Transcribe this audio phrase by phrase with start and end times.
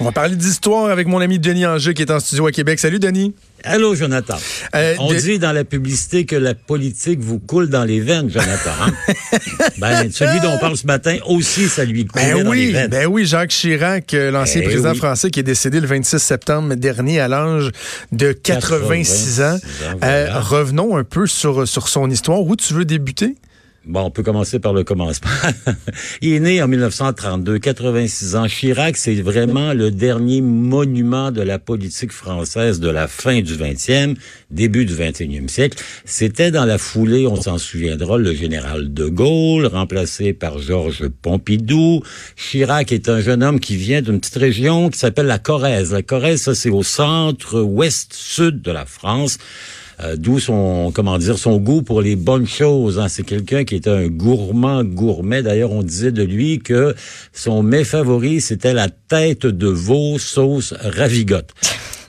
[0.00, 2.78] On va parler d'histoire avec mon ami Denis Angers qui est en studio à Québec.
[2.80, 3.32] Salut Denis.
[3.62, 4.36] Allô, Jonathan.
[4.74, 8.70] Euh, On dit dans la publicité que la politique vous coule dans les veines, Jonathan.
[8.82, 8.92] Hein?
[9.78, 12.72] ben, celui dont on parle ce matin aussi, ça lui coule ben dans oui, les
[12.72, 12.90] veines.
[12.90, 14.98] Ben oui, Jacques Chirac, euh, l'ancien Ben président oui.
[14.98, 17.70] français qui est décédé le 26 septembre dernier à l'âge
[18.12, 19.58] de 86 ans.
[19.58, 20.40] 86 ans, Euh, voilà.
[20.40, 22.40] revenons un peu sur, sur son histoire.
[22.42, 23.36] Où tu veux débuter?
[23.86, 25.30] Bon, on peut commencer par le commencement.
[26.22, 28.46] Il est né en 1932, 86 ans.
[28.46, 34.16] Chirac, c'est vraiment le dernier monument de la politique française de la fin du 20e,
[34.50, 35.82] début du 21e siècle.
[36.06, 42.02] C'était dans la foulée, on s'en souviendra, le général de Gaulle, remplacé par Georges Pompidou.
[42.36, 45.92] Chirac est un jeune homme qui vient d'une petite région qui s'appelle la Corrèze.
[45.92, 49.36] La Corrèze, ça, c'est au centre, ouest, sud de la France.
[50.00, 52.98] Euh, D'où son, comment dire, son goût pour les bonnes choses.
[52.98, 53.08] hein.
[53.08, 55.42] C'est quelqu'un qui était un gourmand gourmet.
[55.42, 56.94] D'ailleurs, on disait de lui que
[57.32, 61.50] son mets favori, c'était la tête de veau sauce ravigote.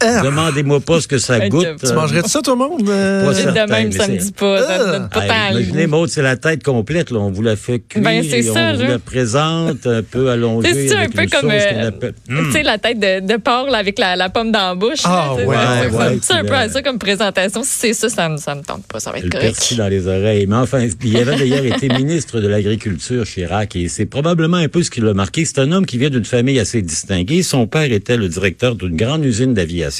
[0.07, 0.21] Ah!
[0.21, 1.65] Demandez-moi pas ce que ça goûte.
[1.83, 2.87] Tu euh, mangerais de ça, tout le monde?
[2.87, 4.61] Euh, Pas certain, de même, ça me dit pas.
[4.61, 5.87] Ça me le imaginez.
[5.87, 7.11] Maud, c'est la tête complète.
[7.11, 7.19] Là.
[7.19, 8.87] On vous la fait cuire, Ben, c'est et ça, on vous là.
[8.89, 12.13] la présente un peu allongée C'est ça, un peu comme euh, appelle...
[12.27, 14.99] tu sais la tête de, de porc là, avec la, la pomme dans la bouche.
[15.05, 15.55] Ah, là, tu ouais,
[15.97, 17.63] ouais, C'est un peu à le- ça comme présentation.
[17.63, 18.99] Si c'est ça, ça me, ça me tente pas.
[18.99, 19.53] Ça va être le correct.
[19.55, 20.45] persil dans les oreilles.
[20.47, 24.83] Mais enfin, il avait d'ailleurs été ministre de l'Agriculture, Chirac, et c'est probablement un peu
[24.83, 25.45] ce qui l'a marqué.
[25.45, 27.43] C'est un homme qui vient d'une famille assez distinguée.
[27.43, 29.94] Son père était le directeur d'une grande usine d'aviation,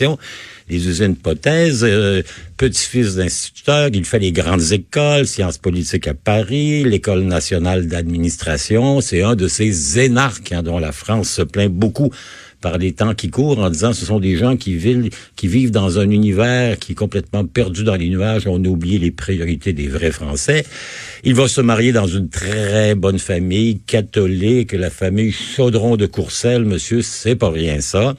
[0.70, 2.22] les usines Pothèse, euh,
[2.58, 3.90] petit-fils d'instituteur.
[3.94, 9.02] Il fait les grandes écoles, sciences politiques à Paris, l'École nationale d'administration.
[9.02, 12.12] C'est un de ces énarques hein, dont la France se plaint beaucoup
[12.62, 15.72] par les temps qui courent en disant ce sont des gens qui vivent, qui vivent
[15.72, 18.48] dans un univers qui est complètement perdu dans les nuages.
[18.48, 20.66] On a oublié les priorités des vrais Français.
[21.24, 26.66] Il va se marier dans une très bonne famille catholique, la famille Chaudron de Courcelles.
[26.66, 28.16] Monsieur, c'est pas rien ça.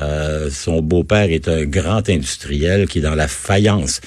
[0.00, 4.00] Euh, son beau-père est un grand industriel qui est dans la faïence.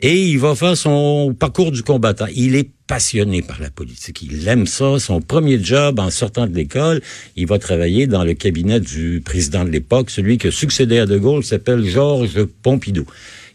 [0.00, 2.26] Et il va faire son parcours du combattant.
[2.34, 4.22] Il est passionné par la politique.
[4.22, 4.98] Il aime ça.
[4.98, 7.00] Son premier job en sortant de l'école,
[7.36, 10.50] il va travailler dans le cabinet du président de l'époque, celui qui a
[11.00, 13.06] à De Gaulle, s'appelle Georges Pompidou.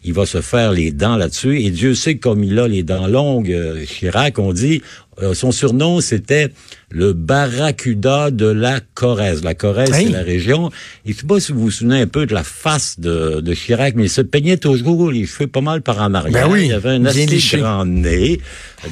[0.04, 1.60] Il va se faire les dents là-dessus.
[1.60, 4.82] Et Dieu sait comme il a les dents longues, euh, Chirac, on dit,
[5.22, 6.50] euh, son surnom, c'était
[6.88, 9.44] le barracuda de la Corrèze.
[9.44, 10.70] La Corrèze, c'est la région.
[11.04, 13.54] Et je sais pas si vous vous souvenez un peu de la face de, de
[13.54, 16.48] Chirac, mais il se peignait toujours les cheveux pas mal par en arrière.
[16.48, 17.58] Ben oui, il avait un assez liché.
[17.58, 18.40] grand nez.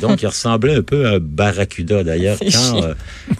[0.00, 2.04] Donc, il ressemblait un peu à un barracuda.
[2.04, 2.94] D'ailleurs, quand euh,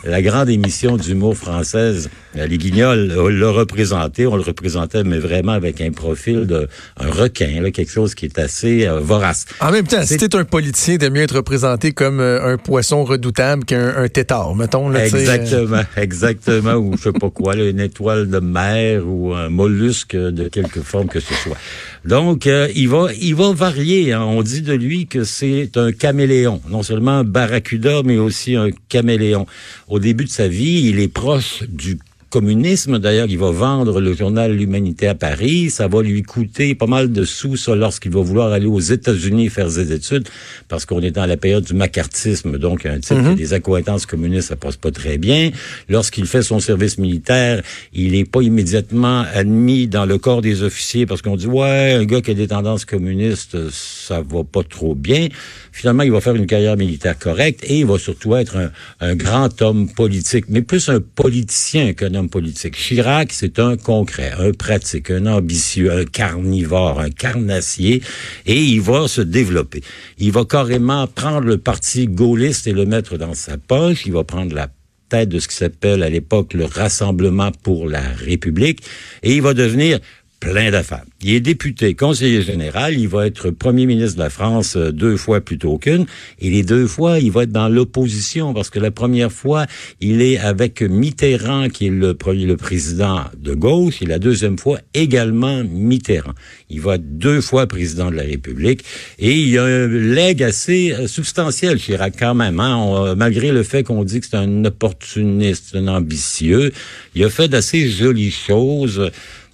[0.04, 5.80] la grande émission d'humour française, Les Guignols, l'a représenté, on le représentait, mais vraiment avec
[5.80, 9.44] un profil de un requin, là, quelque chose qui est assez euh, vorace.
[9.60, 13.04] En même temps, si t'es un politicien, t'aimes mieux être représenté comme euh, un poisson
[13.04, 14.88] redoutable qu'un un tétard, mettons.
[14.88, 19.34] Là, euh, Exactement, exactement, ou je sais pas quoi, là, une étoile de mer ou
[19.34, 21.56] un mollusque de quelque forme que ce soit.
[22.04, 24.12] Donc, euh, il va, il va varier.
[24.12, 24.22] hein.
[24.22, 28.70] On dit de lui que c'est un caméléon, non seulement un barracuda, mais aussi un
[28.88, 29.46] caméléon.
[29.88, 31.98] Au début de sa vie, il est proche du
[32.30, 32.98] communisme.
[32.98, 35.70] D'ailleurs, il va vendre le journal L'Humanité à Paris.
[35.70, 39.48] Ça va lui coûter pas mal de sous, ça, lorsqu'il va vouloir aller aux États-Unis
[39.48, 40.28] faire ses études,
[40.68, 42.58] parce qu'on est dans la période du macartisme.
[42.58, 45.50] Donc, un type qui a des accointances communistes, ça passe pas très bien.
[45.88, 47.62] Lorsqu'il fait son service militaire,
[47.92, 52.04] il est pas immédiatement admis dans le corps des officiers parce qu'on dit, ouais, un
[52.04, 55.28] gars qui a des tendances communistes, ça va pas trop bien.
[55.72, 59.14] Finalement, il va faire une carrière militaire correcte et il va surtout être un, un
[59.14, 62.74] grand homme politique, mais plus un politicien qu'un politique.
[62.76, 68.02] Chirac, c'est un concret, un pratique, un ambitieux, un carnivore, un carnassier,
[68.46, 69.82] et il va se développer.
[70.18, 74.06] Il va carrément prendre le parti gaulliste et le mettre dans sa poche.
[74.06, 74.68] Il va prendre la
[75.08, 78.82] tête de ce qui s'appelle à l'époque le Rassemblement pour la République,
[79.22, 80.00] et il va devenir
[80.40, 81.04] plein d'affaires.
[81.20, 85.16] Il est député, conseiller général, il va être premier ministre de la France euh, deux
[85.16, 86.06] fois plutôt qu'une,
[86.40, 89.66] et les deux fois, il va être dans l'opposition, parce que la première fois,
[90.00, 94.78] il est avec Mitterrand, qui est le, le président de gauche, et la deuxième fois,
[94.94, 96.34] également Mitterrand.
[96.70, 98.84] Il va être deux fois président de la République,
[99.18, 102.78] et il y a un leg assez euh, substantiel, Chirac, quand même, hein.
[102.88, 106.72] Euh, malgré le fait qu'on dit que c'est un opportuniste, un ambitieux,
[107.14, 109.10] il a fait d'assez jolies choses.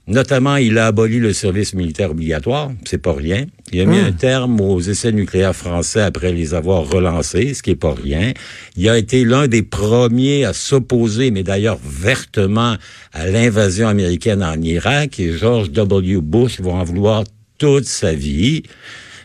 [0.07, 3.47] Notamment, il a aboli le service militaire obligatoire, c'est pas rien.
[3.73, 7.71] Il a mis un terme aux essais nucléaires français après les avoir relancés, ce qui
[7.71, 8.33] est pas rien.
[8.77, 12.77] Il a été l'un des premiers à s'opposer, mais d'ailleurs vertement,
[13.15, 15.19] à l'invasion américaine en Irak.
[15.21, 16.21] Et George W.
[16.21, 17.25] Bush va en vouloir
[17.57, 18.63] toute sa vie.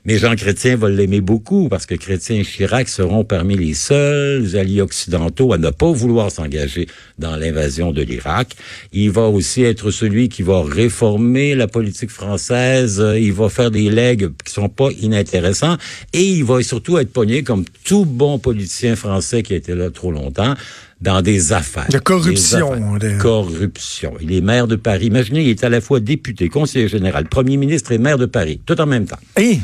[0.06, 4.56] Mais Jean Chrétien va l'aimer beaucoup parce que Chrétien et Chirac seront parmi les seuls
[4.56, 6.88] alliés occidentaux à ne pas vouloir s'engager
[7.18, 8.56] dans l'invasion de l'Irak.
[8.94, 13.04] Il va aussi être celui qui va réformer la politique française.
[13.18, 15.78] Il va faire des legs qui sont pas inintéressants
[16.14, 19.90] et il va surtout être pogné comme tout bon politicien français qui a été là
[19.90, 20.56] trop longtemps
[21.02, 21.88] dans des affaires.
[21.90, 22.98] De corruption.
[22.98, 24.16] De corruption.
[24.22, 25.08] Il est maire de Paris.
[25.08, 28.60] Imaginez, il est à la fois député, conseiller général, premier ministre et maire de Paris,
[28.66, 29.20] tout en même temps.
[29.38, 29.60] Et?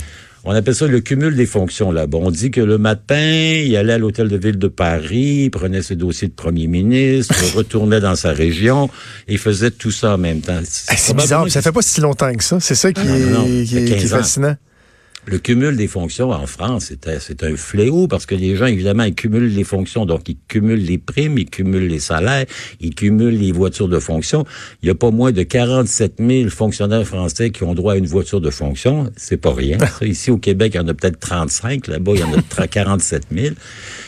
[0.45, 2.19] On appelle ça le cumul des fonctions là-bas.
[2.21, 5.95] On dit que le matin, il allait à l'hôtel de ville de Paris, prenait ses
[5.95, 8.89] dossiers de premier ministre, retournait dans sa région
[9.27, 10.59] et faisait tout ça en même temps.
[10.63, 12.59] C'est bizarre, ça fait pas si longtemps que ça.
[12.59, 14.55] C'est ça qui, est, qui est fascinant
[15.25, 19.15] le cumul des fonctions en France, c'est un fléau parce que les gens, évidemment, ils
[19.15, 20.05] cumulent les fonctions.
[20.05, 22.45] Donc, ils cumulent les primes, ils cumulent les salaires,
[22.79, 24.45] ils cumulent les voitures de fonction.
[24.83, 28.05] Il y a pas moins de 47 000 fonctionnaires français qui ont droit à une
[28.05, 29.09] voiture de fonction.
[29.15, 29.77] C'est pas rien.
[30.01, 31.87] Ici, au Québec, il y en a peut-être 35.
[31.87, 33.55] Là-bas, il y en a 47 000.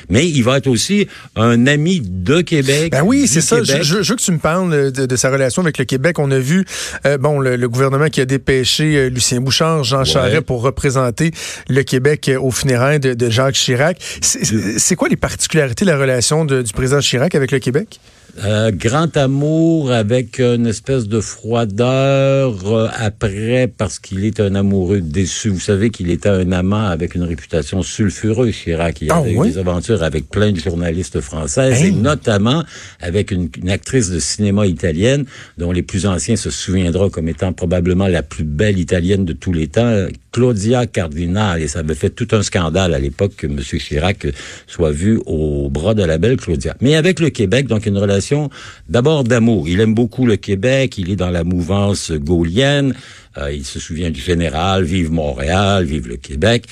[0.10, 2.92] Mais il va être aussi un ami de Québec.
[2.92, 3.62] Ben oui, c'est ça.
[3.64, 6.20] Je, je, veux que tu me parles de, sa relation avec le Québec.
[6.20, 6.66] On a vu,
[7.06, 11.32] euh, bon, le, gouvernement qui a dépêché euh, Lucien Bouchard, Jean Charest pour représenter
[11.68, 14.02] le Québec au funérailles de, Jacques Chirac.
[14.22, 18.00] C'est quoi les particularités de la relation du président Chirac avec le Québec?
[18.44, 25.02] Euh, grand amour avec une espèce de froideur euh, après parce qu'il est un amoureux
[25.02, 25.50] déçu.
[25.50, 29.02] Vous savez qu'il était un amant avec une réputation sulfureuse, Chirac.
[29.02, 32.64] Il ah avait eu des aventures avec plein de journalistes françaises et notamment
[33.02, 35.26] avec une, actrice de cinéma italienne
[35.58, 39.52] dont les plus anciens se souviendront comme étant probablement la plus belle italienne de tous
[39.52, 40.08] les temps,
[40.38, 41.64] Claudia Cardinal.
[41.64, 43.60] Et ça avait fait tout un scandale à l'époque que M.
[43.60, 44.28] Chirac
[44.68, 46.78] soit vu au bras de la belle Claudia.
[46.80, 48.52] Mais avec le Québec, donc une relation
[48.88, 49.68] d'abord d'amour.
[49.68, 52.94] Il aime beaucoup le Québec, il est dans la mouvance gaulienne.
[53.40, 56.66] Euh, il se souvient du général, vive Montréal, vive le Québec.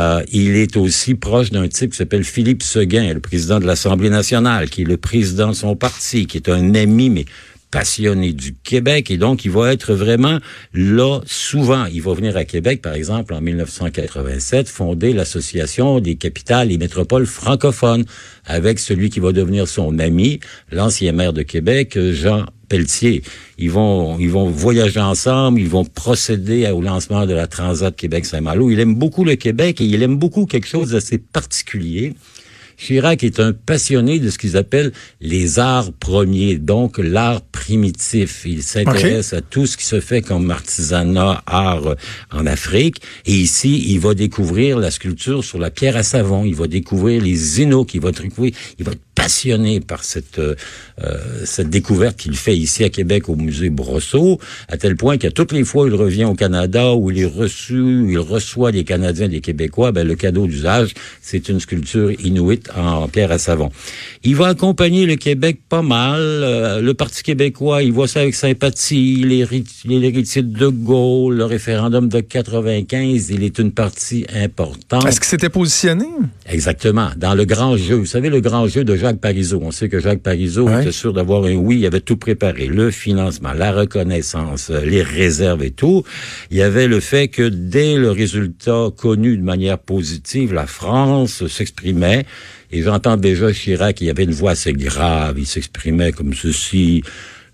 [0.00, 4.10] Euh, il est aussi proche d'un type qui s'appelle Philippe Seguin, le président de l'Assemblée
[4.10, 7.24] nationale, qui est le président de son parti, qui est un ami, mais
[7.72, 10.38] passionné du Québec et donc il va être vraiment
[10.72, 11.86] là souvent.
[11.86, 17.26] Il va venir à Québec, par exemple, en 1987, fonder l'association des capitales et métropoles
[17.26, 18.04] francophones
[18.46, 20.38] avec celui qui va devenir son ami,
[20.70, 23.22] l'ancien maire de Québec, Jean Pelletier.
[23.58, 28.70] Ils vont, ils vont voyager ensemble, ils vont procéder au lancement de la Transat Québec-Saint-Malo.
[28.70, 32.14] Il aime beaucoup le Québec et il aime beaucoup quelque chose d'assez particulier
[32.82, 38.42] Chirac est un passionné de ce qu'ils appellent les arts premiers, donc l'art primitif.
[38.44, 41.94] Il s'intéresse à tout ce qui se fait comme artisanat, art
[42.32, 43.00] en Afrique.
[43.24, 46.44] Et ici, il va découvrir la sculpture sur la pierre à savon.
[46.44, 47.94] Il va découvrir les innocs.
[47.94, 48.92] Il va découvrir, il va
[49.22, 50.54] passionné par cette euh,
[51.44, 54.38] cette découverte qu'il fait ici à Québec au musée Brosseau,
[54.68, 57.24] à tel point qu'à toutes les fois où il revient au Canada, où il est
[57.24, 62.12] reçu, où il reçoit des Canadiens, des Québécois, ben, le cadeau d'usage, c'est une sculpture
[62.24, 63.70] inuite en pierre à savon.
[64.22, 66.20] Il va accompagner le Québec pas mal.
[66.20, 69.22] Euh, le Parti québécois, il voit ça avec sympathie.
[69.24, 75.06] L'héritier de Gaulle, le référendum de 95, il est une partie importante.
[75.06, 76.06] Est-ce que c'était positionné?
[76.46, 77.10] Exactement.
[77.16, 77.96] Dans le grand jeu.
[77.96, 79.60] Vous savez, le grand jeu de Jacques Parizeau.
[79.62, 81.78] On sait que Jacques Parizeau était sûr d'avoir un oui.
[81.78, 82.66] Il avait tout préparé.
[82.66, 86.04] Le financement, la reconnaissance, euh, les réserves et tout.
[86.50, 91.46] Il y avait le fait que dès le résultat connu de manière positive, la France
[91.46, 92.24] s'exprimait.
[92.70, 95.38] Et j'entends déjà Chirac, il y avait une voix assez grave.
[95.38, 97.02] Il s'exprimait comme ceci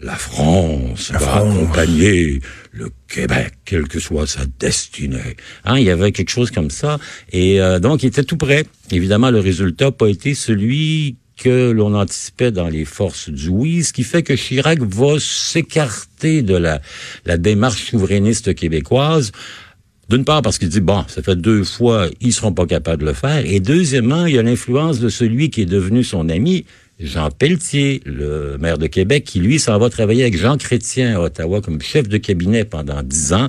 [0.01, 2.41] la France va accompagner
[2.73, 5.37] le Québec, quelle que soit sa destinée.
[5.65, 6.99] Hein, il y avait quelque chose comme ça.
[7.33, 8.65] Et euh, donc, il était tout prêt.
[8.91, 13.85] Évidemment, le résultat n'a pas été celui que l'on anticipait dans les forces du oui,
[13.85, 16.81] ce qui fait que Chirac va s'écarter de la,
[17.25, 19.33] la démarche souverainiste québécoise.
[20.09, 23.07] D'une part parce qu'il dit, bon, ça fait deux fois, ils seront pas capables de
[23.09, 23.45] le faire.
[23.45, 26.65] Et deuxièmement, il y a l'influence de celui qui est devenu son ami,
[26.99, 31.21] Jean Pelletier, le maire de Québec, qui lui s'en va travailler avec Jean Chrétien à
[31.21, 33.49] Ottawa comme chef de cabinet pendant dix ans.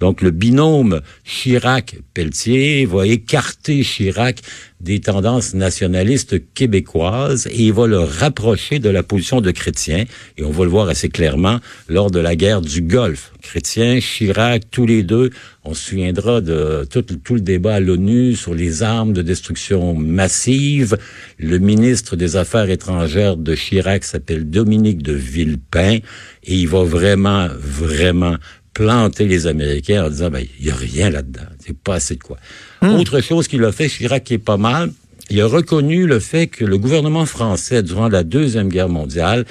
[0.00, 4.40] Donc le binôme Chirac-Pelletier va écarter Chirac
[4.80, 10.04] des tendances nationalistes québécoises et il va le rapprocher de la position de Chrétien.
[10.38, 13.32] Et on va le voir assez clairement lors de la guerre du Golfe.
[13.42, 15.30] Chrétien, Chirac, tous les deux,
[15.64, 19.94] on se souviendra de tout, tout le débat à l'ONU sur les armes de destruction
[19.94, 20.96] massive.
[21.38, 25.98] Le ministre des Affaires étrangères de Chirac s'appelle Dominique de Villepin
[26.44, 28.36] et il va vraiment, vraiment
[28.74, 31.46] planter les Américains en disant, ben, il n'y a rien là-dedans.
[31.64, 32.38] C'est pas assez de quoi.
[32.82, 32.94] Hmm.
[32.94, 34.92] Autre chose qu'il a fait, Chirac qui est pas mal,
[35.30, 39.44] il a reconnu le fait que le gouvernement français, durant la Deuxième Guerre mondiale,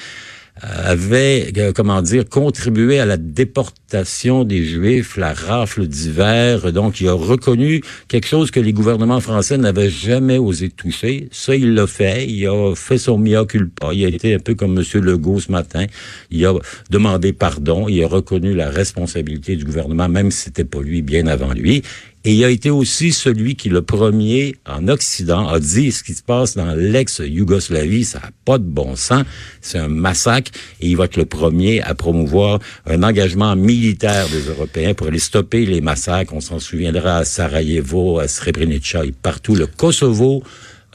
[0.61, 6.71] avait, euh, comment dire, contribué à la déportation des Juifs, la rafle d'hiver.
[6.73, 11.29] Donc, il a reconnu quelque chose que les gouvernements français n'avaient jamais osé toucher.
[11.31, 12.27] Ça, il l'a fait.
[12.27, 13.93] Il a fait son mea culpa.
[13.93, 15.01] Il a été un peu comme M.
[15.01, 15.85] Legault ce matin.
[16.31, 16.53] Il a
[16.89, 17.87] demandé pardon.
[17.87, 21.83] Il a reconnu la responsabilité du gouvernement, même si c'était pas lui, bien avant lui.
[22.25, 26.13] Et il a été aussi celui qui, le premier en Occident, a dit ce qui
[26.13, 29.23] se passe dans l'ex-Yougoslavie, ça n'a pas de bon sens,
[29.61, 34.49] c'est un massacre, et il va être le premier à promouvoir un engagement militaire des
[34.49, 36.33] Européens pour aller stopper les massacres.
[36.33, 39.55] On s'en souviendra à Sarajevo, à Srebrenica et partout.
[39.55, 40.43] Le Kosovo,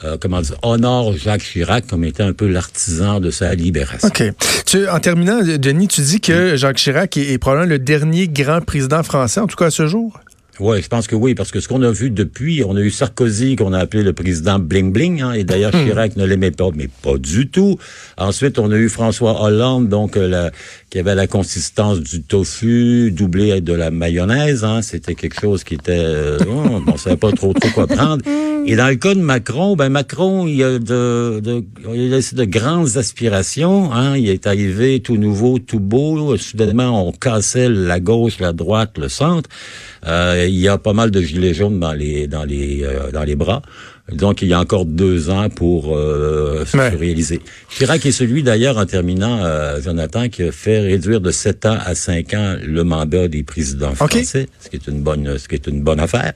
[0.03, 4.07] euh, comment dire, honore Jacques Chirac comme étant un peu l'artisan de sa libération.
[4.09, 4.23] OK.
[4.65, 8.61] Tu, en terminant, Denis, tu dis que Jacques Chirac est, est probablement le dernier grand
[8.61, 10.19] président français, en tout cas à ce jour?
[10.59, 12.89] Oui, je pense que oui, parce que ce qu'on a vu depuis, on a eu
[12.89, 15.85] Sarkozy qu'on a appelé le président bling bling, hein, et d'ailleurs hmm.
[15.85, 17.77] Chirac ne l'aimait pas, mais pas du tout.
[18.17, 20.51] Ensuite, on a eu François Hollande, donc euh, la,
[20.89, 24.63] qui avait la consistance du tofu doublé de la mayonnaise.
[24.63, 27.85] Hein, C'était quelque chose qui était, euh, oh, on ne savait pas trop trop quoi
[27.85, 28.23] prendre.
[28.67, 32.45] Et dans le cas de Macron, ben Macron, il a de, de, il a de
[32.45, 33.93] grandes aspirations.
[33.93, 36.35] Hein, il est arrivé tout nouveau, tout beau.
[36.37, 39.49] Soudainement, on cassait la gauche, la droite, le centre.
[40.07, 43.23] Euh, il y a pas mal de gilets jaunes dans les dans les euh, dans
[43.23, 43.61] les bras.
[44.11, 47.41] Donc, il y a encore deux ans pour euh, se réaliser.
[47.69, 51.77] Chirac est celui, d'ailleurs, en terminant, euh, Jonathan, qui a fait réduire de sept ans
[51.83, 55.55] à cinq ans le mandat des présidents français, ce qui est une bonne, ce qui
[55.55, 56.33] est une bonne affaire,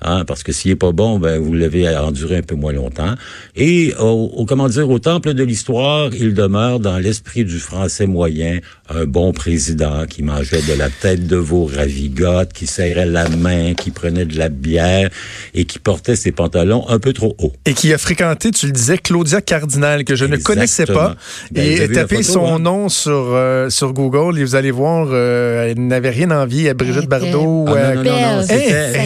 [0.00, 3.14] hein, parce que s'il est pas bon, ben vous l'avez enduré un peu moins longtemps.
[3.54, 8.06] Et au, au comment dire, au temple de l'histoire, il demeure dans l'esprit du français
[8.06, 13.28] moyen un bon président qui mangeait de la tête de veau ravigote, qui serrait la
[13.28, 15.10] main, qui prenait de la bière
[15.54, 17.52] et qui portait ses pantalons un peu trop haut.
[17.66, 21.16] Et qui a fréquenté, tu le disais, Claudia Cardinal, que je ne connaissais pas.
[21.50, 22.58] Ben, et tapé son hein?
[22.58, 26.74] nom sur, euh, sur Google et vous allez voir, euh, elle n'avait rien envie à
[26.74, 27.66] Brigitte Bardot.
[27.68, 28.20] Ah, non, non, non,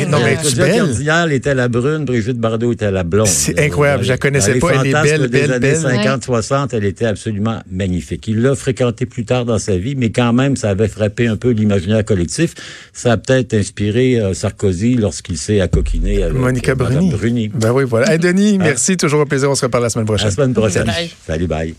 [0.09, 3.27] non, non, mais Claudia Cardinal était la brune, Brigitte Bardot était la blonde.
[3.27, 4.71] C'est incroyable, je la connaissais pas.
[4.81, 8.27] Elle est belle, belle, des années 50-60, elle était absolument magnifique.
[8.29, 11.37] Il l'a fréquenté plus tard dans sa vie, mais quand même, ça avait frappé un
[11.37, 12.55] peu l'imaginaire collectif.
[12.93, 17.11] Ça a peut-être inspiré euh, Sarkozy lorsqu'il s'est accoquiné avec Monica Bruni.
[17.11, 17.49] Bruni.
[17.49, 18.19] Ben oui, voilà.
[18.19, 18.97] Denis, merci.
[18.97, 19.51] Toujours un plaisir.
[19.51, 20.29] On se reparle la semaine prochaine.
[20.29, 20.91] La semaine prochaine.
[21.27, 21.73] Salut, bye.